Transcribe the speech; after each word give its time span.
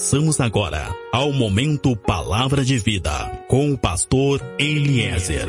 Passamos 0.00 0.40
agora 0.40 0.96
ao 1.12 1.30
momento 1.30 1.94
Palavra 1.94 2.64
de 2.64 2.78
Vida 2.78 3.10
com 3.46 3.70
o 3.70 3.76
pastor 3.76 4.40
Eliezer. 4.58 5.46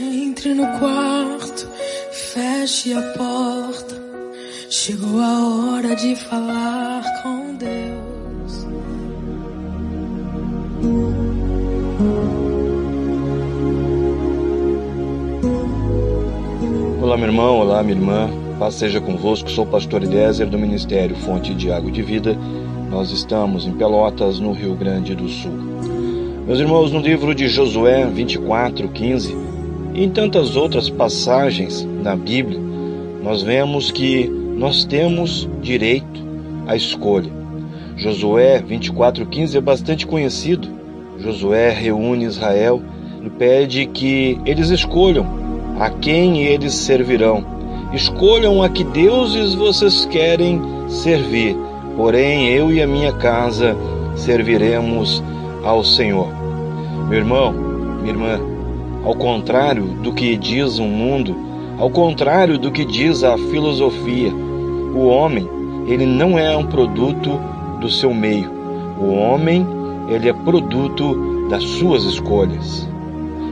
Entre 0.00 0.52
no 0.54 0.66
quarto, 0.80 1.68
feche 2.10 2.92
a 2.92 3.00
porta. 3.16 3.94
Chegou 4.68 5.20
a 5.20 5.74
hora 5.76 5.94
de 5.94 6.16
falar 6.16 7.04
com 7.22 7.54
Deus. 7.54 8.66
Olá, 17.00 17.16
meu 17.16 17.28
irmão, 17.28 17.58
olá, 17.58 17.84
minha 17.84 17.96
irmã. 17.96 18.28
Paz 18.58 18.74
seja 18.74 19.00
convosco. 19.00 19.48
Sou 19.48 19.64
o 19.64 19.68
pastor 19.68 20.02
Eliezer 20.02 20.48
do 20.48 20.58
Ministério 20.58 21.14
Fonte 21.18 21.54
de 21.54 21.70
Água 21.70 21.92
de 21.92 22.02
Vida. 22.02 22.36
Nós 22.90 23.10
estamos 23.10 23.66
em 23.66 23.72
Pelotas, 23.72 24.38
no 24.38 24.52
Rio 24.52 24.74
Grande 24.74 25.14
do 25.14 25.28
Sul. 25.28 25.50
Meus 26.46 26.60
irmãos, 26.60 26.92
no 26.92 27.00
livro 27.00 27.34
de 27.34 27.48
Josué 27.48 28.06
24, 28.06 28.88
15 28.88 29.36
e 29.92 30.04
em 30.04 30.08
tantas 30.08 30.54
outras 30.54 30.88
passagens 30.88 31.86
na 32.02 32.14
Bíblia, 32.14 32.60
nós 33.22 33.42
vemos 33.42 33.90
que 33.90 34.28
nós 34.28 34.84
temos 34.84 35.48
direito 35.60 36.24
à 36.66 36.76
escolha. 36.76 37.30
Josué 37.96 38.62
24:15 38.62 39.56
é 39.56 39.60
bastante 39.60 40.06
conhecido. 40.06 40.68
Josué 41.18 41.70
reúne 41.70 42.24
Israel 42.24 42.80
e 43.24 43.28
pede 43.28 43.86
que 43.86 44.38
eles 44.46 44.70
escolham 44.70 45.26
a 45.80 45.90
quem 45.90 46.44
eles 46.44 46.74
servirão. 46.74 47.44
Escolham 47.92 48.62
a 48.62 48.68
que 48.68 48.84
deuses 48.84 49.54
vocês 49.54 50.04
querem 50.06 50.60
servir. 50.88 51.65
Porém, 51.96 52.50
eu 52.50 52.70
e 52.70 52.82
a 52.82 52.86
minha 52.86 53.10
casa 53.10 53.74
serviremos 54.14 55.24
ao 55.64 55.82
Senhor. 55.82 56.28
Meu 57.08 57.18
irmão, 57.18 57.52
minha 57.52 58.12
irmã, 58.12 58.40
ao 59.02 59.14
contrário 59.14 59.84
do 60.02 60.12
que 60.12 60.36
diz 60.36 60.78
o 60.78 60.84
mundo, 60.84 61.34
ao 61.78 61.88
contrário 61.88 62.58
do 62.58 62.70
que 62.70 62.84
diz 62.84 63.24
a 63.24 63.38
filosofia, 63.38 64.30
o 64.94 65.06
homem, 65.06 65.48
ele 65.86 66.04
não 66.04 66.38
é 66.38 66.54
um 66.54 66.66
produto 66.66 67.40
do 67.80 67.88
seu 67.88 68.12
meio. 68.12 68.50
O 69.00 69.14
homem, 69.14 69.66
ele 70.08 70.28
é 70.28 70.32
produto 70.34 71.48
das 71.48 71.62
suas 71.62 72.04
escolhas. 72.04 72.86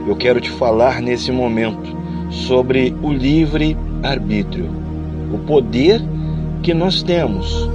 Eu 0.07 0.15
quero 0.15 0.39
te 0.39 0.51
falar 0.51 1.01
nesse 1.01 1.31
momento 1.31 1.95
sobre 2.29 2.95
o 3.01 3.11
livre 3.11 3.75
arbítrio, 4.03 4.69
o 5.33 5.39
poder 5.39 5.99
que 6.61 6.73
nós 6.75 7.01
temos 7.01 7.69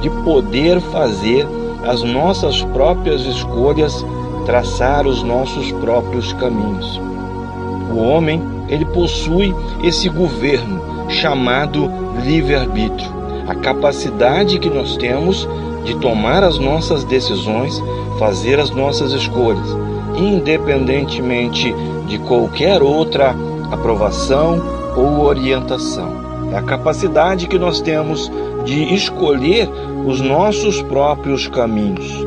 de 0.00 0.10
poder 0.24 0.80
fazer 0.80 1.46
as 1.86 2.02
nossas 2.02 2.62
próprias 2.62 3.22
escolhas, 3.22 4.04
traçar 4.44 5.06
os 5.06 5.22
nossos 5.22 5.70
próprios 5.72 6.32
caminhos. 6.34 7.00
O 7.92 7.98
homem, 7.98 8.42
ele 8.68 8.84
possui 8.84 9.54
esse 9.82 10.08
governo 10.08 10.80
chamado 11.08 11.90
livre-arbítrio, 12.24 13.10
a 13.48 13.54
capacidade 13.54 14.58
que 14.58 14.70
nós 14.70 14.96
temos 14.96 15.48
de 15.84 15.96
tomar 15.96 16.44
as 16.44 16.58
nossas 16.58 17.04
decisões, 17.04 17.82
fazer 18.18 18.60
as 18.60 18.70
nossas 18.70 19.12
escolhas, 19.12 19.66
independentemente 20.16 21.74
de 22.06 22.18
qualquer 22.18 22.82
outra 22.82 23.34
aprovação 23.70 24.62
ou 24.96 25.24
orientação. 25.24 26.20
É 26.52 26.56
a 26.56 26.62
capacidade 26.62 27.46
que 27.46 27.58
nós 27.58 27.80
temos 27.80 28.30
de 28.64 28.94
escolher 28.94 29.68
os 30.06 30.20
nossos 30.20 30.82
próprios 30.82 31.46
caminhos. 31.46 32.26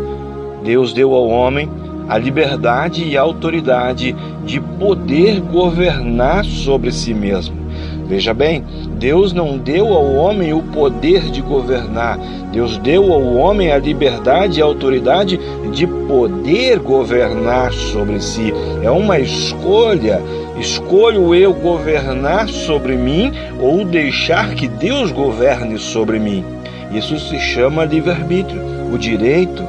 Deus 0.63 0.93
deu 0.93 1.13
ao 1.13 1.27
homem 1.27 1.69
a 2.07 2.17
liberdade 2.17 3.03
e 3.03 3.17
a 3.17 3.21
autoridade 3.21 4.15
de 4.45 4.59
poder 4.59 5.39
governar 5.39 6.43
sobre 6.43 6.91
si 6.91 7.13
mesmo. 7.13 7.62
Veja 8.05 8.33
bem, 8.33 8.63
Deus 8.99 9.33
não 9.33 9.57
deu 9.57 9.93
ao 9.93 10.13
homem 10.15 10.53
o 10.53 10.61
poder 10.61 11.31
de 11.31 11.41
governar, 11.41 12.17
Deus 12.51 12.77
deu 12.77 13.11
ao 13.11 13.35
homem 13.35 13.71
a 13.71 13.77
liberdade 13.77 14.59
e 14.59 14.61
a 14.61 14.65
autoridade 14.65 15.39
de 15.71 15.87
poder 15.87 16.79
governar 16.79 17.71
sobre 17.73 18.21
si. 18.21 18.53
É 18.83 18.91
uma 18.91 19.19
escolha. 19.19 20.21
Escolho 20.59 21.33
eu 21.33 21.51
governar 21.51 22.47
sobre 22.47 22.95
mim 22.95 23.31
ou 23.59 23.83
deixar 23.83 24.53
que 24.53 24.67
Deus 24.67 25.11
governe 25.11 25.79
sobre 25.79 26.19
mim. 26.19 26.45
Isso 26.91 27.17
se 27.17 27.39
chama 27.39 27.85
livre-arbítrio, 27.85 28.61
o 28.93 28.97
direito 28.97 29.63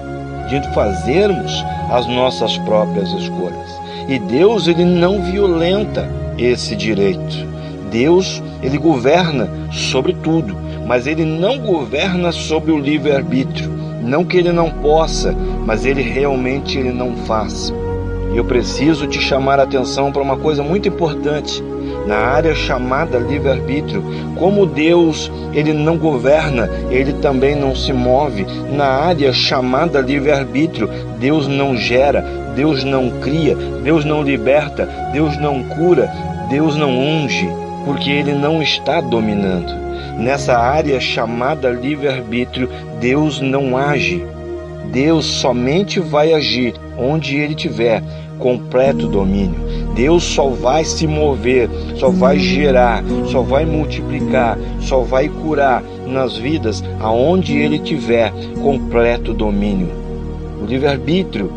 de 0.50 0.74
fazermos 0.74 1.64
as 1.90 2.06
nossas 2.06 2.58
próprias 2.58 3.10
escolhas. 3.12 3.80
E 4.08 4.18
Deus 4.18 4.68
ele 4.68 4.84
não 4.84 5.22
violenta 5.22 6.06
esse 6.36 6.76
direito. 6.76 7.53
Deus, 7.94 8.42
ele 8.60 8.76
governa 8.76 9.48
sobre 9.70 10.14
tudo, 10.14 10.56
mas 10.84 11.06
ele 11.06 11.24
não 11.24 11.60
governa 11.60 12.32
sobre 12.32 12.72
o 12.72 12.76
livre-arbítrio. 12.76 13.70
Não 14.02 14.24
que 14.24 14.36
ele 14.36 14.50
não 14.50 14.68
possa, 14.68 15.32
mas 15.64 15.86
ele 15.86 16.02
realmente 16.02 16.76
ele 16.76 16.90
não 16.90 17.14
faz. 17.18 17.72
E 18.32 18.36
eu 18.36 18.44
preciso 18.44 19.06
te 19.06 19.20
chamar 19.20 19.60
a 19.60 19.62
atenção 19.62 20.10
para 20.10 20.22
uma 20.22 20.36
coisa 20.36 20.60
muito 20.60 20.88
importante 20.88 21.62
na 22.04 22.16
área 22.16 22.52
chamada 22.52 23.16
livre-arbítrio. 23.16 24.02
Como 24.34 24.66
Deus, 24.66 25.30
ele 25.52 25.72
não 25.72 25.96
governa, 25.96 26.68
ele 26.90 27.12
também 27.12 27.54
não 27.54 27.76
se 27.76 27.92
move. 27.92 28.44
Na 28.72 28.86
área 28.86 29.32
chamada 29.32 30.00
livre-arbítrio, 30.00 30.90
Deus 31.20 31.46
não 31.46 31.76
gera, 31.76 32.24
Deus 32.56 32.82
não 32.82 33.08
cria, 33.20 33.54
Deus 33.84 34.04
não 34.04 34.20
liberta, 34.20 34.84
Deus 35.12 35.38
não 35.38 35.62
cura, 35.62 36.10
Deus 36.50 36.76
não 36.76 36.90
unge, 36.90 37.48
porque 37.84 38.10
ele 38.10 38.32
não 38.32 38.62
está 38.62 39.00
dominando. 39.00 39.72
Nessa 40.18 40.56
área 40.56 41.00
chamada 41.00 41.70
livre-arbítrio, 41.70 42.68
Deus 43.00 43.40
não 43.40 43.76
age. 43.76 44.24
Deus 44.92 45.24
somente 45.24 45.98
vai 45.98 46.32
agir 46.32 46.74
onde 46.96 47.36
ele 47.36 47.54
tiver 47.54 48.02
completo 48.38 49.08
domínio. 49.08 49.54
Deus 49.94 50.22
só 50.24 50.48
vai 50.48 50.84
se 50.84 51.06
mover, 51.06 51.68
só 51.96 52.10
vai 52.10 52.38
gerar, 52.38 53.02
só 53.30 53.42
vai 53.42 53.64
multiplicar, 53.64 54.58
só 54.80 55.00
vai 55.00 55.28
curar 55.28 55.82
nas 56.06 56.36
vidas 56.36 56.82
aonde 57.00 57.56
ele 57.56 57.78
tiver 57.78 58.32
completo 58.62 59.32
domínio. 59.32 59.90
O 60.62 60.66
livre-arbítrio 60.66 61.50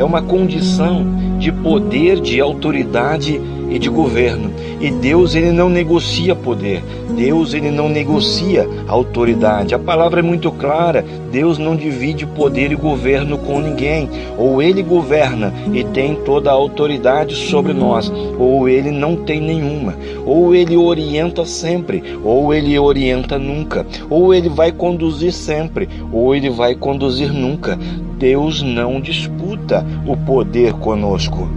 é 0.00 0.04
uma 0.04 0.22
condição 0.22 1.06
de 1.38 1.52
poder, 1.52 2.20
de 2.20 2.40
autoridade 2.40 3.38
e 3.70 3.78
de 3.78 3.90
governo. 3.90 4.50
E 4.80 4.90
Deus 4.90 5.34
ele 5.34 5.52
não 5.52 5.68
negocia 5.68 6.34
poder. 6.34 6.82
Deus 7.14 7.52
ele 7.52 7.70
não 7.70 7.86
negocia 7.86 8.66
autoridade. 8.88 9.74
A 9.74 9.78
palavra 9.78 10.20
é 10.20 10.22
muito 10.22 10.50
clara. 10.50 11.04
Deus 11.30 11.58
não 11.58 11.76
divide 11.76 12.24
poder 12.26 12.72
e 12.72 12.76
governo 12.76 13.36
com 13.36 13.60
ninguém. 13.60 14.08
Ou 14.38 14.62
ele 14.62 14.82
governa 14.82 15.52
e 15.72 15.84
tem 15.84 16.14
toda 16.14 16.50
a 16.50 16.54
autoridade 16.54 17.34
sobre 17.34 17.74
nós, 17.74 18.10
ou 18.38 18.68
ele 18.68 18.90
não 18.90 19.16
tem 19.16 19.38
nenhuma. 19.40 19.94
Ou 20.24 20.54
ele 20.54 20.76
orienta 20.76 21.44
sempre, 21.44 22.02
ou 22.24 22.54
ele 22.54 22.78
orienta 22.78 23.38
nunca. 23.38 23.86
Ou 24.08 24.32
ele 24.32 24.48
vai 24.48 24.72
conduzir 24.72 25.32
sempre, 25.32 25.88
ou 26.10 26.34
ele 26.34 26.48
vai 26.48 26.74
conduzir 26.74 27.30
nunca. 27.32 27.78
Deus 28.18 28.60
não 28.60 29.00
disputa 29.00 29.84
o 30.06 30.16
poder 30.16 30.72
conosco. 30.74 31.48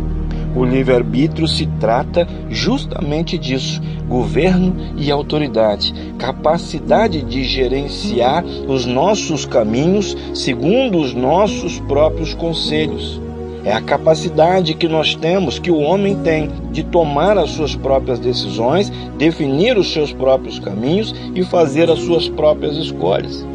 O 0.55 0.63
livre-arbítrio 0.63 1.47
se 1.47 1.65
trata 1.79 2.27
justamente 2.49 3.37
disso: 3.37 3.81
governo 4.07 4.75
e 4.97 5.11
autoridade, 5.11 5.93
capacidade 6.17 7.23
de 7.23 7.43
gerenciar 7.43 8.43
os 8.67 8.85
nossos 8.85 9.45
caminhos 9.45 10.15
segundo 10.33 10.99
os 10.99 11.13
nossos 11.13 11.79
próprios 11.79 12.33
conselhos. 12.33 13.19
É 13.65 13.71
a 13.71 13.81
capacidade 13.81 14.73
que 14.73 14.89
nós 14.89 15.15
temos, 15.15 15.57
que 15.57 15.71
o 15.71 15.79
homem 15.79 16.17
tem, 16.17 16.49
de 16.71 16.83
tomar 16.83 17.37
as 17.37 17.51
suas 17.51 17.73
próprias 17.73 18.19
decisões, 18.19 18.91
definir 19.17 19.77
os 19.77 19.93
seus 19.93 20.11
próprios 20.11 20.59
caminhos 20.59 21.15
e 21.33 21.43
fazer 21.43 21.89
as 21.89 21.99
suas 21.99 22.27
próprias 22.27 22.75
escolhas. 22.75 23.45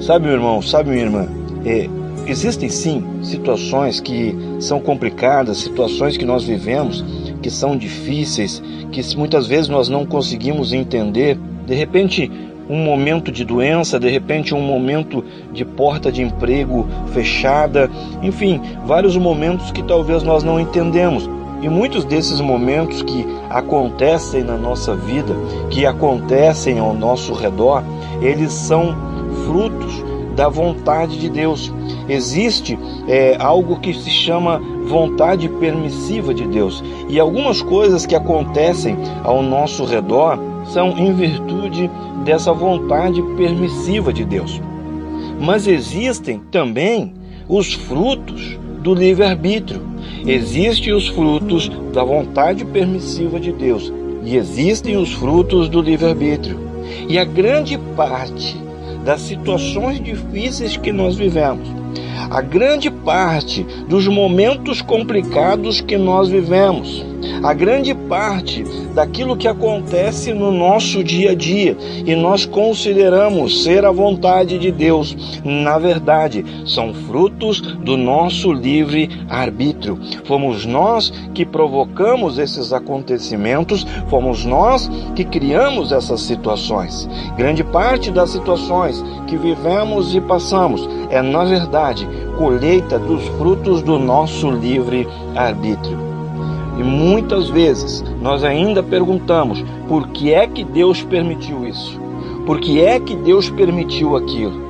Sabe, 0.00 0.26
meu 0.26 0.34
irmão, 0.34 0.60
sabe, 0.60 0.90
minha 0.90 1.02
irmã, 1.02 1.28
é, 1.64 1.88
Existem 2.30 2.68
sim 2.68 3.04
situações 3.24 3.98
que 3.98 4.38
são 4.60 4.78
complicadas, 4.78 5.58
situações 5.58 6.16
que 6.16 6.24
nós 6.24 6.44
vivemos 6.44 7.04
que 7.42 7.50
são 7.50 7.76
difíceis, 7.76 8.62
que 8.92 9.16
muitas 9.16 9.48
vezes 9.48 9.68
nós 9.68 9.88
não 9.88 10.06
conseguimos 10.06 10.72
entender. 10.72 11.36
De 11.66 11.74
repente, 11.74 12.30
um 12.68 12.84
momento 12.84 13.32
de 13.32 13.44
doença, 13.44 13.98
de 13.98 14.08
repente, 14.08 14.54
um 14.54 14.62
momento 14.62 15.24
de 15.52 15.64
porta 15.64 16.12
de 16.12 16.22
emprego 16.22 16.86
fechada, 17.12 17.90
enfim, 18.22 18.60
vários 18.86 19.16
momentos 19.16 19.72
que 19.72 19.82
talvez 19.82 20.22
nós 20.22 20.44
não 20.44 20.60
entendemos. 20.60 21.28
E 21.60 21.68
muitos 21.68 22.04
desses 22.04 22.40
momentos 22.40 23.02
que 23.02 23.26
acontecem 23.50 24.44
na 24.44 24.56
nossa 24.56 24.94
vida, 24.94 25.34
que 25.68 25.84
acontecem 25.84 26.78
ao 26.78 26.94
nosso 26.94 27.32
redor, 27.32 27.82
eles 28.22 28.52
são 28.52 28.96
frutos 29.44 30.09
da 30.40 30.48
vontade 30.48 31.18
de 31.18 31.28
Deus. 31.28 31.70
Existe 32.08 32.78
é, 33.06 33.36
algo 33.38 33.78
que 33.78 33.92
se 33.92 34.08
chama 34.08 34.58
vontade 34.86 35.50
permissiva 35.50 36.32
de 36.32 36.46
Deus. 36.46 36.82
E 37.10 37.20
algumas 37.20 37.60
coisas 37.60 38.06
que 38.06 38.14
acontecem 38.14 38.96
ao 39.22 39.42
nosso 39.42 39.84
redor 39.84 40.38
são 40.64 40.96
em 40.96 41.12
virtude 41.12 41.90
dessa 42.24 42.54
vontade 42.54 43.20
permissiva 43.36 44.14
de 44.14 44.24
Deus. 44.24 44.58
Mas 45.38 45.66
existem 45.66 46.40
também 46.50 47.12
os 47.46 47.74
frutos 47.74 48.58
do 48.80 48.94
livre-arbítrio. 48.94 49.82
Existem 50.26 50.94
os 50.94 51.06
frutos 51.06 51.70
da 51.92 52.02
vontade 52.02 52.64
permissiva 52.64 53.38
de 53.38 53.52
Deus 53.52 53.92
e 54.24 54.36
existem 54.36 54.96
os 54.96 55.12
frutos 55.12 55.68
do 55.68 55.82
livre-arbítrio. 55.82 56.58
E 57.10 57.18
a 57.18 57.24
grande 57.24 57.76
parte 57.94 58.69
das 59.04 59.20
situações 59.22 60.02
difíceis 60.02 60.76
que 60.76 60.92
nós 60.92 61.16
vivemos, 61.16 61.68
a 62.30 62.40
grande 62.40 62.90
parte 62.90 63.64
dos 63.88 64.06
momentos 64.06 64.80
complicados 64.80 65.80
que 65.80 65.98
nós 65.98 66.28
vivemos, 66.28 67.04
a 67.42 67.52
grande 67.52 67.94
parte 67.94 68.64
daquilo 68.94 69.36
que 69.36 69.48
acontece 69.48 70.32
no 70.32 70.52
nosso 70.52 71.02
dia 71.02 71.32
a 71.32 71.34
dia 71.34 71.76
e 72.04 72.14
nós 72.14 72.46
consideramos 72.46 73.64
ser 73.64 73.84
a 73.84 73.90
vontade 73.90 74.58
de 74.58 74.70
Deus, 74.70 75.16
na 75.44 75.78
verdade, 75.78 76.44
são 76.66 76.94
frutos 76.94 77.60
do 77.60 77.96
nosso 77.96 78.52
livre 78.52 79.10
arbítrio. 79.28 79.98
Fomos 80.24 80.64
nós 80.64 81.12
que 81.34 81.44
provocamos 81.44 82.38
esses 82.38 82.72
acontecimentos, 82.72 83.86
fomos 84.08 84.44
nós 84.44 84.90
que 85.14 85.24
criamos 85.24 85.92
essas 85.92 86.20
situações. 86.20 87.08
Grande 87.36 87.64
parte 87.64 88.10
das 88.10 88.30
situações 88.30 89.02
que 89.26 89.36
vivemos 89.36 90.14
e 90.14 90.20
passamos 90.20 90.88
é, 91.10 91.20
na 91.20 91.44
verdade, 91.44 92.08
colheita 92.38 92.98
dos 92.98 93.26
frutos 93.36 93.82
do 93.82 93.98
nosso 93.98 94.50
livre 94.50 95.06
arbítrio. 95.34 95.98
E 96.78 96.82
muitas 96.82 97.50
vezes 97.50 98.02
nós 98.22 98.42
ainda 98.42 98.82
perguntamos 98.82 99.62
por 99.86 100.08
que 100.08 100.32
é 100.32 100.46
que 100.46 100.64
Deus 100.64 101.02
permitiu 101.02 101.66
isso? 101.66 102.00
Por 102.46 102.58
que 102.60 102.80
é 102.80 102.98
que 102.98 103.14
Deus 103.16 103.50
permitiu 103.50 104.16
aquilo? 104.16 104.69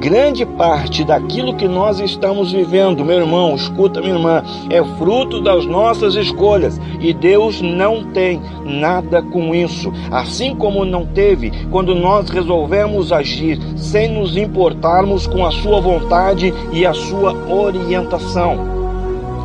Grande 0.00 0.46
parte 0.46 1.04
daquilo 1.04 1.54
que 1.54 1.68
nós 1.68 2.00
estamos 2.00 2.52
vivendo, 2.52 3.04
meu 3.04 3.18
irmão, 3.18 3.54
escuta, 3.54 4.00
minha 4.00 4.14
irmã, 4.14 4.42
é 4.70 4.82
fruto 4.96 5.42
das 5.42 5.66
nossas 5.66 6.14
escolhas 6.14 6.80
e 7.00 7.12
Deus 7.12 7.60
não 7.60 8.04
tem 8.04 8.40
nada 8.64 9.22
com 9.22 9.54
isso. 9.54 9.92
Assim 10.10 10.54
como 10.54 10.84
não 10.84 11.04
teve 11.04 11.52
quando 11.70 11.94
nós 11.94 12.30
resolvemos 12.30 13.12
agir 13.12 13.58
sem 13.76 14.08
nos 14.08 14.36
importarmos 14.36 15.26
com 15.26 15.44
a 15.44 15.50
Sua 15.50 15.80
vontade 15.80 16.52
e 16.72 16.86
a 16.86 16.94
Sua 16.94 17.34
orientação. 17.52 18.79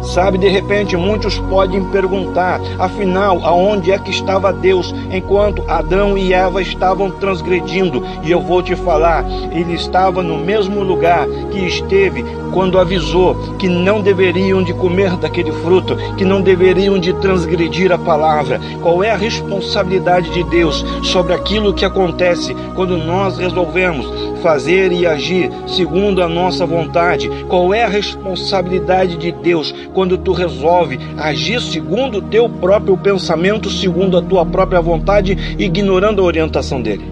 Sabe, 0.06 0.38
de 0.38 0.48
repente 0.48 0.96
muitos 0.96 1.38
podem 1.40 1.84
perguntar, 1.86 2.62
afinal, 2.80 3.40
aonde 3.44 3.92
é 3.92 3.98
que 3.98 4.12
estava 4.12 4.54
Deus 4.54 4.94
enquanto 5.12 5.64
Adão 5.68 6.18
e 6.18 6.34
Eva 6.34 6.62
estavam 6.62 7.12
transgredindo? 7.12 8.04
E 8.24 8.32
eu 8.32 8.40
vou 8.40 8.62
te 8.62 8.76
falar, 8.76 9.26
ele 9.52 9.74
estava 9.74 10.22
no 10.22 10.38
mesmo 10.38 10.82
lugar 10.84 11.28
que 11.52 11.66
esteve 11.66 12.24
quando 12.54 12.80
avisou 12.80 13.36
que 13.60 13.68
não 13.68 14.02
deveriam 14.02 14.64
de 14.64 14.74
comer 14.74 15.18
daquele 15.18 15.52
fruto, 15.52 15.98
que 16.16 16.24
não 16.24 16.42
deveriam 16.42 16.98
de 16.98 17.12
transgredir 17.16 17.92
a 17.92 17.98
palavra. 17.98 18.62
Qual 18.82 19.04
é 19.04 19.12
a 19.12 19.18
responsabilidade 19.18 20.30
de 20.30 20.44
Deus 20.44 20.86
sobre 21.04 21.34
aquilo 21.34 21.74
que 21.74 21.84
acontece 21.84 22.56
quando 22.74 22.98
nós 22.98 23.38
resolvemos 23.38 24.06
fazer 24.42 24.92
e 24.92 25.06
agir 25.06 25.52
segundo 25.68 26.22
a 26.22 26.30
nossa 26.30 26.66
vontade? 26.66 27.30
Qual 27.50 27.74
é 27.74 27.84
a 27.84 27.90
responsabilidade 27.90 29.18
de 29.18 29.32
Deus 29.32 29.74
quando 29.96 30.18
tu 30.18 30.34
resolve 30.34 31.00
agir 31.18 31.62
segundo 31.62 32.18
o 32.18 32.22
teu 32.22 32.50
próprio 32.50 32.98
pensamento, 32.98 33.72
segundo 33.72 34.18
a 34.18 34.22
tua 34.22 34.46
própria 34.46 34.82
vontade, 34.82 35.56
ignorando 35.58 36.22
a 36.22 36.26
orientação 36.26 36.82
dele? 36.82 37.06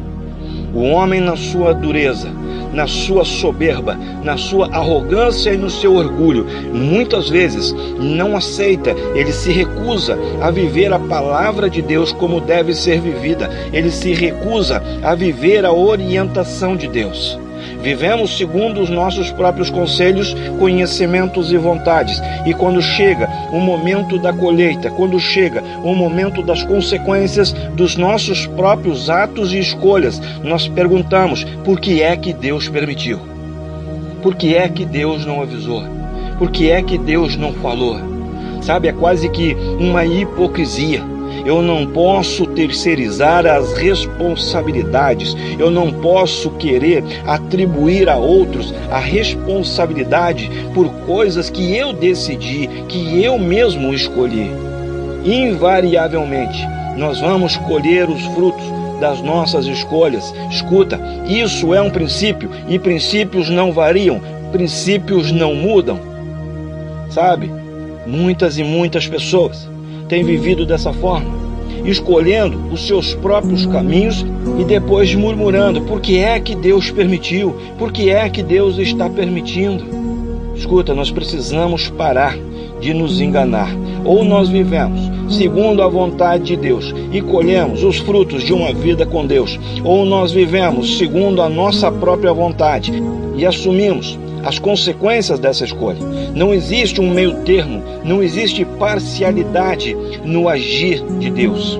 O 0.75 0.81
homem, 0.81 1.21
na 1.21 1.38
sua 1.38 1.74
dureza, 1.74 2.30
na 2.74 2.85
sua 2.88 3.24
soberba, 3.24 3.95
na 4.24 4.35
sua 4.35 4.68
arrogância 4.68 5.53
e 5.53 5.57
no 5.57 5.69
seu 5.69 5.95
orgulho, 5.95 6.45
muitas 6.74 7.30
vezes 7.30 7.74
não 8.00 8.35
aceita, 8.35 8.95
ele 9.15 9.31
se 9.31 9.51
recusa 9.51 10.18
a 10.41 10.51
viver 10.51 10.91
a 10.91 11.00
palavra 11.00 11.69
de 11.69 11.81
Deus 11.81 12.12
como 12.12 12.41
deve 12.41 12.74
ser 12.74 13.00
vivida, 13.00 13.50
ele 13.71 13.91
se 13.91 14.13
recusa 14.13 14.83
a 15.03 15.15
viver 15.15 15.63
a 15.65 15.71
orientação 15.71 16.75
de 16.75 16.88
Deus. 16.88 17.39
Vivemos 17.81 18.38
segundo 18.38 18.81
os 18.81 18.89
nossos 18.89 19.31
próprios 19.31 19.69
conselhos, 19.69 20.36
conhecimentos 20.60 21.51
e 21.51 21.57
vontades. 21.57 22.21
E 22.45 22.54
quando 22.54 22.81
chega 22.81 23.30
o 23.51 23.60
momento 23.60 24.18
da 24.18 24.33
colheita, 24.33 24.89
quando 24.92 25.19
chega 25.19 25.63
o 25.83 25.94
momento 25.94 26.42
das 26.42 26.63
consequências 26.63 27.54
dos 27.75 27.95
nossos 27.98 28.48
próprios 28.48 29.10
atos 29.10 29.54
e 29.54 29.60
escolhas, 29.60 30.21
nós 30.44 30.68
perguntamos: 30.68 31.44
por 31.63 31.80
que 31.80 32.01
é 32.01 32.15
que 32.15 32.33
Deus 32.33 32.69
permitiu? 32.69 33.19
Por 34.21 34.36
que 34.36 34.56
é 34.56 34.69
que 34.69 34.86
Deus 34.86 35.25
não 35.25 35.42
avisou? 35.42 35.83
Por 36.38 36.50
que 36.50 36.71
é 36.71 36.81
que 36.81 36.98
Deus 36.98 37.36
não 37.36 37.54
falou? 37.54 38.00
Sabe, 38.62 38.88
é 38.88 38.94
quase 38.94 39.30
que 39.30 39.54
uma 39.77 40.06
hipocrisia 40.06 41.12
eu 41.45 41.62
não 41.62 41.86
posso 41.86 42.45
terceirizar 42.48 43.45
as 43.45 43.74
responsabilidades. 43.74 45.36
Eu 45.60 45.69
não 45.69 45.92
posso 45.92 46.51
querer 46.51 47.04
atribuir 47.25 48.10
a 48.10 48.18
outros 48.18 48.74
a 48.90 49.00
responsabilidade 49.00 50.50
por 50.74 50.90
coisas 51.06 51.50
que 51.50 51.75
eu 51.75 51.92
decidi, 51.92 52.68
que 52.88 53.22
eu 53.22 53.38
mesmo 53.38 53.94
escolhi. 53.94 54.51
Invariavelmente, 55.25 56.60
nós 56.98 57.19
vamos 57.19 57.57
colher 57.57 58.10
os 58.10 58.24
frutos 58.28 58.63
das 59.01 59.22
nossas 59.22 59.66
escolhas. 59.66 60.34
Escuta, 60.50 61.00
isso 61.28 61.74
é 61.74 61.81
um 61.81 61.89
princípio 61.89 62.50
e 62.69 62.80
princípios 62.80 63.50
não 63.50 63.74
variam, 63.74 64.22
princípios 64.51 65.31
não 65.31 65.54
mudam. 65.54 66.00
Sabe? 67.10 67.51
Muitas 68.07 68.57
e 68.57 68.63
muitas 68.63 69.07
pessoas 69.07 69.73
tem 70.13 70.24
vivido 70.24 70.63
dessa 70.63 70.94
forma, 70.94 71.25
escolhendo 71.83 72.71
os 72.71 72.86
seus 72.86 73.15
próprios 73.15 73.65
caminhos 73.65 74.24
e 74.60 74.63
depois 74.63 75.15
murmurando: 75.15 75.81
por 75.81 76.00
que 76.00 76.19
é 76.19 76.39
que 76.39 76.54
Deus 76.54 76.92
permitiu? 76.92 77.55
Por 77.79 77.91
que 77.91 78.12
é 78.12 78.29
que 78.29 78.43
Deus 78.43 78.77
está 78.77 79.10
permitindo? 79.10 79.84
Escuta, 80.55 80.93
nós 80.93 81.10
precisamos 81.10 81.89
parar 81.89 82.38
de 82.79 82.93
nos 82.93 83.20
enganar. 83.20 83.75
Ou 84.05 84.24
nós 84.24 84.50
vivemos 84.50 85.01
segundo 85.36 85.82
a 85.82 85.88
vontade 85.88 86.43
de 86.43 86.58
Deus 86.58 86.93
e 87.12 87.20
colhemos 87.20 87.84
os 87.84 87.98
frutos 87.98 88.43
de 88.43 88.53
uma 88.53 88.72
vida 88.72 89.08
com 89.08 89.25
Deus, 89.25 89.60
ou 89.84 90.05
nós 90.05 90.32
vivemos 90.32 91.00
segundo 91.00 91.41
a 91.41 91.50
nossa 91.50 91.91
própria 91.91 92.32
vontade 92.32 92.93
e 93.36 93.48
assumimos 93.48 94.20
as 94.43 94.59
consequências 94.59 95.39
dessa 95.39 95.63
escolha. 95.63 96.00
Não 96.35 96.53
existe 96.53 97.00
um 97.00 97.09
meio 97.13 97.43
termo, 97.43 97.81
não 98.03 98.21
existe 98.21 98.65
parcialidade 98.65 99.95
no 100.23 100.50
agir 100.50 101.01
de 101.19 101.29
Deus. 101.29 101.79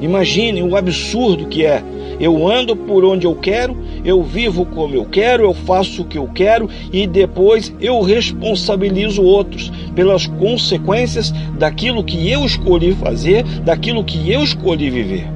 Imagine 0.00 0.62
o 0.62 0.74
absurdo 0.74 1.46
que 1.46 1.64
é. 1.64 1.82
Eu 2.18 2.46
ando 2.46 2.76
por 2.76 3.04
onde 3.04 3.26
eu 3.26 3.34
quero, 3.34 3.76
eu 4.04 4.22
vivo 4.22 4.64
como 4.64 4.94
eu 4.94 5.04
quero, 5.04 5.44
eu 5.44 5.54
faço 5.54 6.02
o 6.02 6.04
que 6.04 6.18
eu 6.18 6.28
quero 6.28 6.68
e 6.92 7.06
depois 7.06 7.74
eu 7.80 8.00
responsabilizo 8.00 9.22
outros 9.22 9.72
pelas 9.94 10.26
consequências 10.26 11.32
daquilo 11.58 12.04
que 12.04 12.30
eu 12.30 12.44
escolhi 12.44 12.92
fazer, 12.92 13.42
daquilo 13.64 14.04
que 14.04 14.30
eu 14.30 14.42
escolhi 14.42 14.88
viver. 14.90 15.28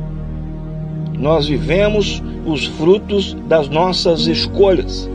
Nós 1.18 1.46
vivemos 1.46 2.22
os 2.44 2.66
frutos 2.66 3.34
das 3.48 3.68
nossas 3.68 4.26
escolhas. 4.26 5.08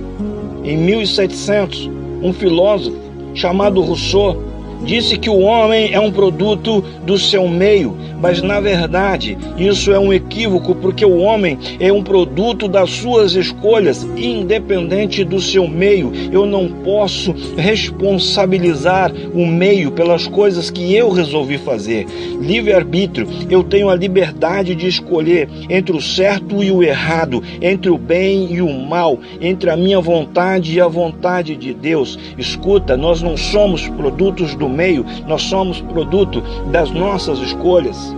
Em 0.63 0.77
1700, 0.77 1.89
um 2.21 2.31
filósofo 2.31 2.97
chamado 3.33 3.81
Rousseau 3.81 4.50
disse 4.83 5.17
que 5.17 5.29
o 5.29 5.39
homem 5.39 5.93
é 5.93 5.99
um 5.99 6.11
produto 6.11 6.83
do 7.05 7.17
seu 7.17 7.47
meio, 7.47 7.97
mas 8.19 8.41
na 8.41 8.59
verdade 8.59 9.37
isso 9.57 9.91
é 9.91 9.99
um 9.99 10.13
equívoco, 10.13 10.75
porque 10.75 11.05
o 11.05 11.17
homem 11.17 11.57
é 11.79 11.91
um 11.91 12.03
produto 12.03 12.67
das 12.67 12.89
suas 12.91 13.33
escolhas, 13.33 14.03
independente 14.15 15.23
do 15.23 15.39
seu 15.39 15.67
meio. 15.67 16.11
Eu 16.31 16.45
não 16.45 16.67
posso 16.67 17.33
responsabilizar 17.57 19.11
o 19.33 19.45
meio 19.45 19.91
pelas 19.91 20.27
coisas 20.27 20.69
que 20.69 20.93
eu 20.95 21.09
resolvi 21.09 21.57
fazer. 21.57 22.05
Livre-arbítrio, 22.39 23.27
eu 23.49 23.63
tenho 23.63 23.89
a 23.89 23.95
liberdade 23.95 24.75
de 24.75 24.87
escolher 24.87 25.49
entre 25.69 25.95
o 25.95 26.01
certo 26.01 26.63
e 26.63 26.71
o 26.71 26.83
errado, 26.83 27.43
entre 27.61 27.89
o 27.89 27.97
bem 27.97 28.53
e 28.53 28.61
o 28.61 28.71
mal, 28.71 29.19
entre 29.39 29.69
a 29.69 29.77
minha 29.77 29.99
vontade 29.99 30.73
e 30.73 30.81
a 30.81 30.87
vontade 30.87 31.55
de 31.55 31.73
Deus. 31.73 32.17
Escuta, 32.37 32.97
nós 32.97 33.21
não 33.21 33.37
somos 33.37 33.87
produtos 33.87 34.55
do 34.55 34.70
meio, 34.71 35.05
nós 35.27 35.43
somos 35.43 35.81
produto 35.81 36.41
das 36.71 36.89
nossas 36.91 37.39
escolhas. 37.39 38.15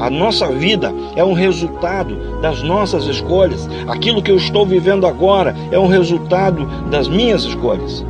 A 0.00 0.10
nossa 0.10 0.48
vida 0.48 0.92
é 1.14 1.22
um 1.22 1.32
resultado 1.32 2.40
das 2.40 2.62
nossas 2.62 3.04
escolhas. 3.04 3.68
Aquilo 3.86 4.22
que 4.22 4.30
eu 4.30 4.36
estou 4.36 4.66
vivendo 4.66 5.06
agora 5.06 5.54
é 5.70 5.78
um 5.78 5.86
resultado 5.86 6.66
das 6.90 7.08
minhas 7.08 7.44
escolhas. 7.44 8.04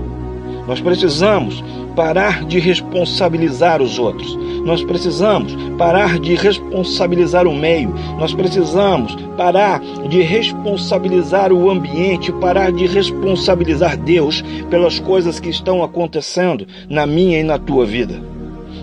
Nós 0.67 0.81
precisamos 0.81 1.62
parar 1.95 2.45
de 2.45 2.59
responsabilizar 2.59 3.83
os 3.83 3.99
outros. 3.99 4.39
Nós 4.64 4.83
precisamos 4.85 5.54
parar 5.76 6.19
de 6.19 6.35
responsabilizar 6.35 7.47
o 7.47 7.54
meio. 7.54 7.92
Nós 8.19 8.33
precisamos 8.33 9.16
parar 9.37 9.81
de 10.09 10.23
responsabilizar 10.23 11.52
o 11.52 11.69
ambiente, 11.69 12.33
parar 12.33 12.71
de 12.71 12.87
responsabilizar 12.87 13.97
Deus 13.97 14.42
pelas 14.71 14.99
coisas 14.99 15.40
que 15.40 15.49
estão 15.49 15.83
acontecendo 15.83 16.66
na 16.88 17.07
minha 17.07 17.40
e 17.40 17.42
na 17.42 17.59
tua 17.59 17.85
vida. 17.85 18.23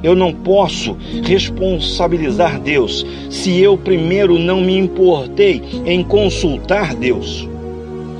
Eu 0.03 0.15
não 0.15 0.33
posso 0.33 0.97
responsabilizar 1.23 2.59
Deus 2.59 3.05
se 3.29 3.59
eu 3.59 3.77
primeiro 3.77 4.37
não 4.37 4.61
me 4.61 4.77
importei 4.77 5.61
em 5.85 6.03
consultar 6.03 6.95
Deus. 6.95 7.47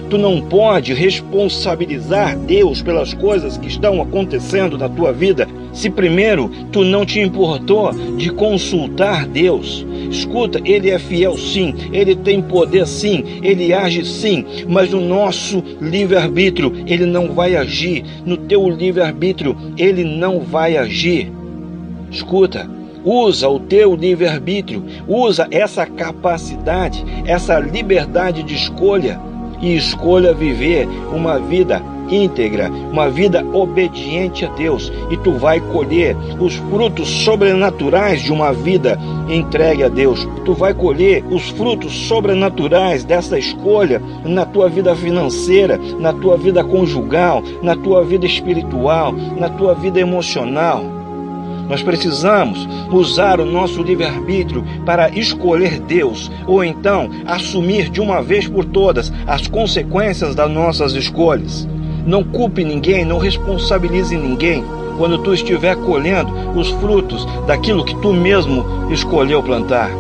Tu 0.10 0.18
não 0.18 0.42
pode 0.42 0.94
responsabilizar 0.94 2.38
Deus 2.38 2.82
pelas 2.82 3.14
coisas 3.14 3.58
que 3.58 3.68
estão 3.68 4.02
acontecendo 4.02 4.78
na 4.78 4.90
tua 4.90 5.14
vida 5.14 5.48
se 5.74 5.90
primeiro 5.90 6.50
tu 6.72 6.84
não 6.84 7.06
te 7.06 7.20
importou 7.20 7.92
de 8.18 8.30
consultar 8.32 9.26
Deus. 9.26 9.86
Escuta, 10.10 10.60
Ele 10.66 10.90
é 10.90 10.98
fiel 10.98 11.38
sim, 11.38 11.74
Ele 11.94 12.16
tem 12.16 12.42
poder 12.42 12.88
sim, 12.88 13.24
Ele 13.44 13.74
age 13.74 14.06
sim, 14.06 14.46
mas 14.68 14.92
no 14.92 15.02
nosso 15.02 15.64
livre-arbítrio 15.80 16.74
Ele 16.88 17.06
não 17.06 17.32
vai 17.34 17.56
agir, 17.56 18.04
no 18.26 18.38
teu 18.38 18.68
livre-arbítrio 18.70 19.56
Ele 19.78 20.04
não 20.04 20.40
vai 20.40 20.78
agir. 20.78 21.32
Escuta, 22.12 22.70
usa 23.04 23.48
o 23.48 23.60
teu 23.60 23.96
livre-arbítrio, 23.96 24.84
usa 25.08 25.48
essa 25.52 25.86
capacidade, 25.86 27.04
essa 27.26 27.60
liberdade 27.60 28.44
de 28.44 28.56
escolha 28.56 29.20
e 29.62 29.76
escolha 29.76 30.34
viver 30.34 30.88
uma 31.14 31.38
vida 31.38 31.82
íntegra, 32.10 32.70
uma 32.70 33.10
vida 33.10 33.46
obediente 33.54 34.46
a 34.46 34.50
Deus, 34.50 34.92
e 35.10 35.18
tu 35.18 35.34
vai 35.34 35.60
colher 35.60 36.16
os 36.40 36.56
frutos 36.56 37.08
sobrenaturais 37.08 38.22
de 38.22 38.32
uma 38.32 38.52
vida 38.52 39.00
entregue 39.30 39.84
a 39.84 39.90
Deus. 39.90 40.28
Tu 40.46 40.54
vai 40.54 40.74
colher 40.74 41.24
os 41.30 41.50
frutos 41.50 41.94
sobrenaturais 42.08 43.04
dessa 43.04 43.38
escolha 43.38 44.02
na 44.26 44.46
tua 44.46 44.70
vida 44.70 44.96
financeira, 44.96 45.80
na 46.00 46.14
tua 46.14 46.38
vida 46.38 46.64
conjugal, 46.64 47.44
na 47.62 47.76
tua 47.76 48.04
vida 48.04 48.26
espiritual, 48.26 49.14
na 49.14 49.50
tua 49.50 49.74
vida 49.74 50.00
emocional. 50.00 51.00
Nós 51.70 51.84
precisamos 51.84 52.68
usar 52.92 53.40
o 53.40 53.46
nosso 53.46 53.84
livre-arbítrio 53.84 54.66
para 54.86 55.10
escolher 55.10 55.80
Deus, 55.80 56.32
ou 56.48 56.64
então 56.64 57.12
assumir 57.28 57.90
de 57.90 58.02
uma 58.02 58.24
vez 58.24 58.48
por 58.48 58.66
todas 58.66 59.14
as 59.28 59.46
consequências 59.46 60.34
das 60.34 60.50
nossas 60.50 60.94
escolhas. 60.94 61.68
Não 62.10 62.24
culpe 62.24 62.64
ninguém, 62.64 63.06
não 63.06 63.20
responsabilize 63.20 64.18
ninguém 64.18 64.66
quando 64.98 65.20
tu 65.20 65.32
estiver 65.32 65.76
colhendo 65.76 66.34
os 66.58 66.68
frutos 66.68 67.24
daquilo 67.46 67.86
que 67.86 67.96
tu 68.02 68.12
mesmo 68.12 68.92
escolheu 68.92 69.44
plantar. 69.44 69.92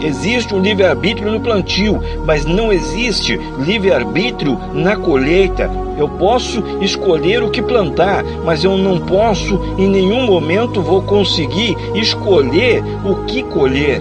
Existe 0.00 0.54
um 0.54 0.62
livre-arbítrio 0.62 1.30
no 1.30 1.38
plantio, 1.38 2.00
mas 2.24 2.46
não 2.46 2.72
existe 2.72 3.38
livre-arbítrio 3.58 4.58
na 4.72 4.96
colheita. 4.96 5.70
Eu 5.98 6.08
posso 6.08 6.64
escolher 6.80 7.42
o 7.42 7.50
que 7.50 7.60
plantar, 7.60 8.24
mas 8.42 8.64
eu 8.64 8.78
não 8.78 8.98
posso, 8.98 9.60
em 9.76 9.90
nenhum 9.90 10.24
momento, 10.24 10.80
vou 10.80 11.02
conseguir 11.02 11.76
escolher 11.94 12.82
o 13.04 13.26
que 13.26 13.42
colher. 13.42 14.00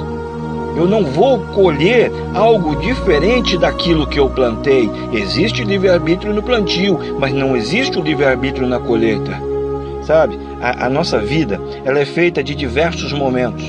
Eu 0.75 0.87
não 0.87 1.03
vou 1.03 1.39
colher 1.53 2.11
algo 2.33 2.75
diferente 2.77 3.57
daquilo 3.57 4.07
que 4.07 4.19
eu 4.19 4.29
plantei. 4.29 4.89
Existe 5.11 5.63
livre-arbítrio 5.63 6.33
no 6.33 6.43
plantio, 6.43 6.99
mas 7.19 7.33
não 7.33 7.55
existe 7.55 7.99
o 7.99 8.03
livre-arbítrio 8.03 8.67
na 8.67 8.79
colheita. 8.79 9.31
Sabe, 10.03 10.39
a, 10.61 10.85
a 10.85 10.89
nossa 10.89 11.19
vida 11.19 11.59
ela 11.83 11.99
é 11.99 12.05
feita 12.05 12.43
de 12.43 12.55
diversos 12.55 13.11
momentos. 13.11 13.63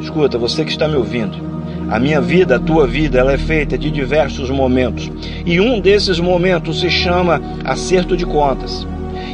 Escuta, 0.00 0.38
você 0.38 0.64
que 0.64 0.70
está 0.70 0.86
me 0.86 0.96
ouvindo. 0.96 1.54
A 1.90 1.98
minha 1.98 2.20
vida, 2.20 2.56
a 2.56 2.60
tua 2.60 2.86
vida, 2.86 3.18
ela 3.18 3.32
é 3.32 3.38
feita 3.38 3.76
de 3.76 3.90
diversos 3.90 4.48
momentos. 4.50 5.10
E 5.44 5.60
um 5.60 5.80
desses 5.80 6.18
momentos 6.18 6.80
se 6.80 6.90
chama 6.90 7.40
acerto 7.64 8.16
de 8.16 8.24
contas. 8.24 8.86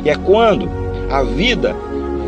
E 0.05 0.11
é 0.11 0.17
quando 0.17 0.69
a 1.11 1.23
vida 1.23 1.75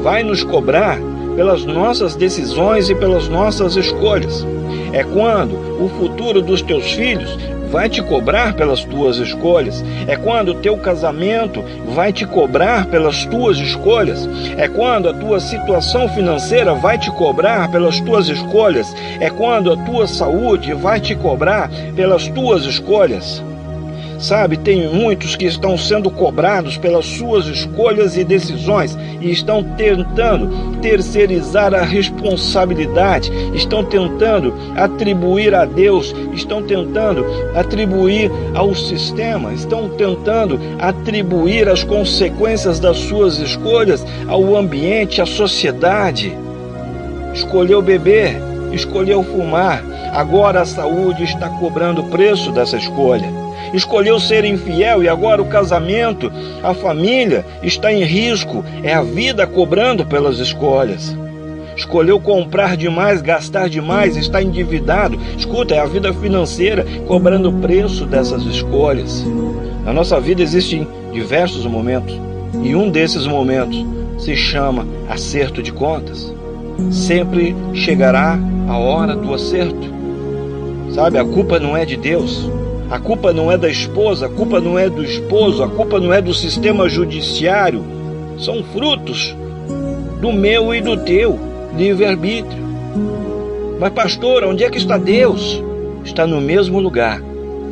vai 0.02 0.22
nos 0.22 0.44
cobrar 0.44 0.98
pelas 1.36 1.64
nossas 1.64 2.14
decisões 2.14 2.88
e 2.90 2.94
pelas 2.94 3.28
nossas 3.28 3.76
escolhas. 3.76 4.46
É 4.92 5.02
quando 5.04 5.54
o 5.82 5.88
futuro 5.88 6.42
dos 6.42 6.62
teus 6.62 6.92
filhos 6.92 7.36
vai 7.72 7.88
te 7.88 8.02
cobrar 8.02 8.52
pelas 8.52 8.84
tuas 8.84 9.16
escolhas. 9.16 9.82
É 10.06 10.14
quando 10.14 10.50
o 10.50 10.54
teu 10.56 10.76
casamento 10.76 11.64
vai 11.94 12.12
te 12.12 12.26
cobrar 12.26 12.84
pelas 12.86 13.24
tuas 13.24 13.56
escolhas. 13.56 14.28
É 14.58 14.68
quando 14.68 15.08
a 15.08 15.14
tua 15.14 15.40
situação 15.40 16.06
financeira 16.10 16.74
vai 16.74 16.98
te 16.98 17.10
cobrar 17.12 17.70
pelas 17.70 17.98
tuas 18.00 18.28
escolhas. 18.28 18.94
É 19.18 19.30
quando 19.30 19.72
a 19.72 19.76
tua 19.78 20.06
saúde 20.06 20.74
vai 20.74 21.00
te 21.00 21.14
cobrar 21.14 21.70
pelas 21.96 22.28
tuas 22.28 22.64
escolhas. 22.66 23.42
Sabe, 24.22 24.56
tem 24.56 24.86
muitos 24.86 25.34
que 25.34 25.46
estão 25.46 25.76
sendo 25.76 26.08
cobrados 26.08 26.76
pelas 26.76 27.04
suas 27.04 27.46
escolhas 27.46 28.16
e 28.16 28.22
decisões 28.22 28.96
e 29.20 29.32
estão 29.32 29.64
tentando 29.64 30.76
terceirizar 30.80 31.74
a 31.74 31.82
responsabilidade, 31.82 33.32
estão 33.52 33.82
tentando 33.84 34.54
atribuir 34.76 35.52
a 35.56 35.64
Deus, 35.64 36.14
estão 36.32 36.62
tentando 36.62 37.26
atribuir 37.56 38.30
ao 38.54 38.76
sistema, 38.76 39.52
estão 39.52 39.88
tentando 39.88 40.56
atribuir 40.78 41.68
as 41.68 41.82
consequências 41.82 42.78
das 42.78 42.98
suas 42.98 43.40
escolhas 43.40 44.06
ao 44.28 44.54
ambiente, 44.56 45.20
à 45.20 45.26
sociedade. 45.26 46.32
Escolheu 47.34 47.82
beber, 47.82 48.36
escolheu 48.70 49.24
fumar, 49.24 49.82
agora 50.12 50.60
a 50.60 50.64
saúde 50.64 51.24
está 51.24 51.48
cobrando 51.48 52.02
o 52.02 52.08
preço 52.08 52.52
dessa 52.52 52.76
escolha 52.76 53.41
escolheu 53.72 54.18
ser 54.20 54.44
infiel 54.44 55.02
e 55.02 55.08
agora 55.08 55.42
o 55.42 55.46
casamento, 55.46 56.30
a 56.62 56.74
família 56.74 57.44
está 57.62 57.92
em 57.92 58.04
risco, 58.04 58.64
é 58.82 58.94
a 58.94 59.02
vida 59.02 59.46
cobrando 59.46 60.04
pelas 60.04 60.38
escolhas. 60.38 61.16
Escolheu 61.76 62.20
comprar 62.20 62.76
demais, 62.76 63.22
gastar 63.22 63.68
demais, 63.68 64.16
está 64.16 64.42
endividado. 64.42 65.18
Escuta, 65.36 65.74
é 65.74 65.78
a 65.78 65.86
vida 65.86 66.12
financeira 66.12 66.84
cobrando 67.06 67.48
o 67.48 67.60
preço 67.60 68.04
dessas 68.04 68.42
escolhas. 68.44 69.24
Na 69.84 69.92
nossa 69.92 70.20
vida 70.20 70.42
existem 70.42 70.86
diversos 71.12 71.66
momentos, 71.66 72.14
e 72.62 72.76
um 72.76 72.90
desses 72.90 73.26
momentos 73.26 73.84
se 74.18 74.36
chama 74.36 74.86
acerto 75.08 75.62
de 75.62 75.72
contas. 75.72 76.32
Sempre 76.90 77.54
chegará 77.74 78.38
a 78.68 78.76
hora 78.78 79.16
do 79.16 79.34
acerto. 79.34 79.92
Sabe, 80.90 81.18
a 81.18 81.24
culpa 81.24 81.58
não 81.58 81.76
é 81.76 81.86
de 81.86 81.96
Deus, 81.96 82.48
a 82.92 82.98
culpa 82.98 83.32
não 83.32 83.50
é 83.50 83.56
da 83.56 83.70
esposa, 83.70 84.26
a 84.26 84.28
culpa 84.28 84.60
não 84.60 84.78
é 84.78 84.90
do 84.90 85.02
esposo, 85.02 85.62
a 85.62 85.68
culpa 85.68 85.98
não 85.98 86.12
é 86.12 86.20
do 86.20 86.34
sistema 86.34 86.90
judiciário. 86.90 87.82
São 88.38 88.62
frutos 88.64 89.34
do 90.20 90.30
meu 90.30 90.74
e 90.74 90.82
do 90.82 90.98
teu 90.98 91.40
livre-arbítrio. 91.74 92.62
Mas, 93.80 93.94
pastor, 93.94 94.44
onde 94.44 94.62
é 94.62 94.68
que 94.68 94.76
está 94.76 94.98
Deus? 94.98 95.64
Está 96.04 96.26
no 96.26 96.38
mesmo 96.38 96.80
lugar 96.80 97.22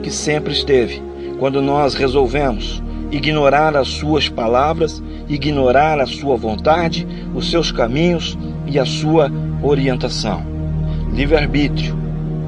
que 0.02 0.10
sempre 0.10 0.54
esteve, 0.54 1.02
quando 1.38 1.60
nós 1.60 1.92
resolvemos 1.92 2.82
ignorar 3.10 3.76
as 3.76 3.88
suas 3.88 4.26
palavras, 4.26 5.02
ignorar 5.28 6.00
a 6.00 6.06
sua 6.06 6.34
vontade, 6.34 7.06
os 7.34 7.50
seus 7.50 7.70
caminhos 7.70 8.38
e 8.66 8.78
a 8.78 8.86
sua 8.86 9.30
orientação. 9.62 10.42
Livre-arbítrio. 11.12 11.94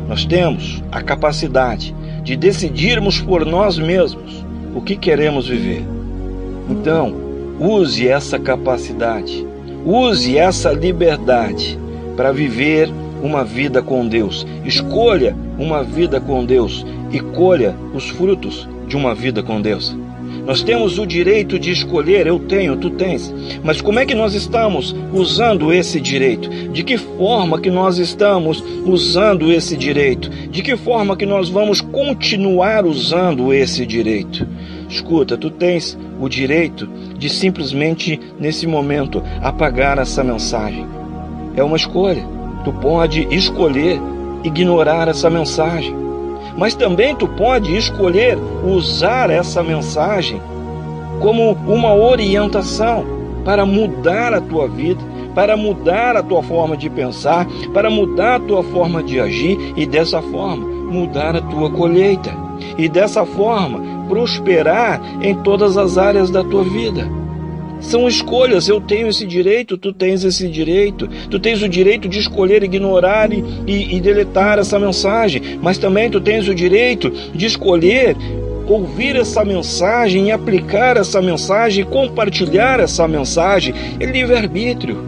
Nós 0.09 0.25
temos 0.25 0.83
a 0.91 1.03
capacidade 1.03 1.95
de 2.23 2.37
decidirmos 2.37 3.21
por 3.21 3.45
nós 3.45 3.79
mesmos 3.79 4.45
o 4.75 4.81
que 4.81 4.97
queremos 4.97 5.49
viver. 5.49 5.85
Então, 6.71 7.15
use 7.59 8.09
essa 8.09 8.39
capacidade, 8.39 9.47
use 9.85 10.39
essa 10.39 10.73
liberdade 10.73 11.79
para 12.17 12.33
viver 12.33 12.91
uma 13.23 13.45
vida 13.45 13.83
com 13.83 14.07
Deus. 14.07 14.47
Escolha 14.65 15.37
uma 15.59 15.83
vida 15.83 16.21
com 16.21 16.45
Deus 16.45 16.85
e 17.11 17.21
colha 17.21 17.75
os 17.95 18.09
frutos 18.11 18.69
de 18.87 18.97
uma 18.97 19.15
vida 19.15 19.43
com 19.43 19.61
Deus. 19.61 19.97
Nós 20.45 20.63
temos 20.63 20.99
o 20.99 21.07
direito 21.07 21.57
de 21.59 21.71
escolher, 21.71 22.27
eu 22.27 22.39
tenho, 22.39 22.77
tu 22.77 22.91
tens. 22.91 23.33
Mas 23.63 23.81
como 23.81 24.01
é 24.01 24.07
que 24.07 24.15
nós 24.15 24.35
estamos 24.35 24.95
usando 25.13 25.73
esse 25.73 26.01
direito? 26.01 26.49
De 26.73 26.83
que 26.83 26.99
forma 26.99 27.61
que 27.61 27.71
nós 27.71 27.99
estamos 27.99 28.63
usando 28.85 29.53
esse 29.53 29.77
direito? 29.77 30.29
De 30.51 30.63
que 30.63 30.77
forma 30.77 31.17
que 31.17 31.25
nós 31.25 31.49
vamos 31.49 31.81
continuar 31.81 32.85
usando 32.85 33.53
esse 33.53 33.87
direito? 33.87 34.47
Escuta, 34.89 35.39
tu 35.39 35.49
tens 35.49 35.97
o 36.21 36.29
direito 36.29 36.89
de 37.17 37.29
simplesmente 37.29 38.21
nesse 38.39 38.67
momento 38.67 39.23
apagar 39.41 39.99
essa 39.99 40.25
mensagem. 40.25 40.87
É 41.57 41.63
uma 41.63 41.77
escolha. 41.77 42.23
Tu 42.65 42.73
pode 42.75 43.27
escolher 43.31 44.01
ignorar 44.45 45.09
essa 45.09 45.31
mensagem, 45.31 45.95
mas 46.57 46.75
também 46.75 47.15
tu 47.15 47.27
pode 47.29 47.77
escolher 47.77 48.39
usar 48.65 49.31
essa 49.31 49.63
mensagem 49.63 50.41
como 51.21 51.53
uma 51.53 51.95
orientação 51.95 53.05
para 53.45 53.65
mudar 53.65 54.35
a 54.35 54.41
tua 54.41 54.69
vida, 54.69 55.01
para 55.35 55.57
mudar 55.57 56.17
a 56.17 56.23
tua 56.23 56.43
forma 56.43 56.77
de 56.77 56.91
pensar, 56.91 57.47
para 57.73 57.91
mudar 57.91 58.37
a 58.37 58.41
tua 58.41 58.63
forma 58.63 59.03
de 59.03 59.21
agir 59.21 59.73
e 59.77 59.87
dessa 59.87 60.21
forma 60.21 60.67
mudar 60.67 61.35
a 61.35 61.41
tua 61.41 61.71
colheita 61.71 62.31
e 62.77 62.89
dessa 62.89 63.25
forma 63.25 63.81
prosperar 64.09 65.01
em 65.23 65.35
todas 65.35 65.77
as 65.77 65.97
áreas 65.97 66.31
da 66.31 66.45
tua 66.45 66.63
vida. 66.63 67.22
São 67.83 68.07
escolhas, 68.07 68.69
eu 68.69 68.81
tenho 68.81 69.09
esse 69.09 69.27
direito, 69.27 69.77
tu 69.77 69.93
tens 69.93 70.25
esse 70.25 70.49
direito. 70.49 71.09
Tu 71.29 71.39
tens 71.39 71.63
o 71.63 71.69
direito 71.69 72.09
de 72.09 72.19
escolher 72.21 72.63
ignorar 72.63 73.33
e, 73.33 73.45
e, 73.67 73.97
e 73.97 74.01
deletar 74.01 74.59
essa 74.59 74.79
mensagem, 74.79 75.59
mas 75.61 75.79
também 75.79 76.09
tu 76.09 76.21
tens 76.21 76.49
o 76.49 76.55
direito 76.55 77.11
de 77.35 77.45
escolher 77.45 78.17
ouvir 78.69 79.17
essa 79.17 79.45
mensagem 79.45 80.29
e 80.29 80.31
aplicar 80.31 80.97
essa 80.97 81.21
mensagem, 81.21 81.85
compartilhar 81.85 82.79
essa 82.79 83.07
mensagem. 83.09 83.75
É 83.99 84.07
livre-arbítrio. 84.07 85.05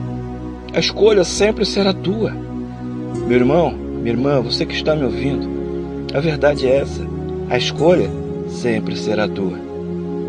A 0.74 0.80
escolha 0.80 1.22
sempre 1.22 1.64
será 1.64 1.92
tua. 1.92 2.32
Meu 2.32 3.38
irmão, 3.38 3.72
minha 3.72 4.10
irmã, 4.10 4.40
você 4.40 4.66
que 4.66 4.74
está 4.74 4.96
me 4.96 5.04
ouvindo, 5.04 5.48
a 6.12 6.20
verdade 6.20 6.66
é 6.66 6.78
essa. 6.78 7.06
A 7.48 7.56
escolha 7.56 8.10
sempre 8.48 8.96
será 8.96 9.28
tua. 9.28 9.58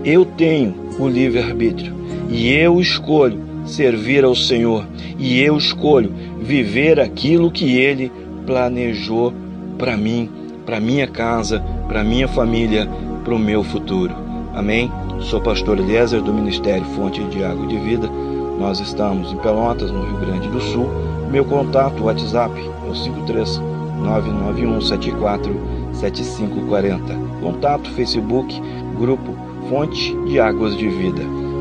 Eu 0.05 0.23
tenho 0.23 0.75
o 0.99 1.07
livre-arbítrio 1.07 1.94
e 2.29 2.51
eu 2.53 2.79
escolho 2.79 3.39
servir 3.65 4.23
ao 4.23 4.35
Senhor 4.35 4.85
e 5.17 5.41
eu 5.41 5.57
escolho 5.57 6.13
viver 6.39 6.99
aquilo 6.99 7.51
que 7.51 7.77
Ele 7.77 8.11
planejou 8.45 9.33
para 9.77 9.97
mim, 9.97 10.29
para 10.65 10.79
minha 10.79 11.07
casa, 11.07 11.63
para 11.87 12.03
minha 12.03 12.27
família, 12.27 12.87
para 13.23 13.33
o 13.33 13.39
meu 13.39 13.63
futuro. 13.63 14.13
Amém? 14.53 14.91
Sou 15.21 15.41
pastor 15.41 15.79
Eliezer 15.79 16.21
do 16.21 16.33
Ministério 16.33 16.85
Fonte 16.95 17.23
de 17.25 17.43
Água 17.43 17.67
de 17.67 17.77
Vida. 17.77 18.09
Nós 18.59 18.79
estamos 18.79 19.33
em 19.33 19.37
Pelotas, 19.37 19.91
no 19.91 20.03
Rio 20.05 20.17
Grande 20.17 20.47
do 20.47 20.61
Sul. 20.61 20.87
Meu 21.29 21.43
contato, 21.43 22.03
WhatsApp, 22.03 22.53
é 22.85 22.89
o 22.89 22.95
53 22.95 23.57
991 23.99 24.81
74 24.81 25.55
7540. 25.93 27.15
Contato, 27.41 27.89
Facebook, 27.91 28.61
Grupo 28.97 29.35
Fonte 29.69 30.15
de 30.27 30.39
Águas 30.39 30.77
de 30.77 30.87
Vida. 30.87 31.44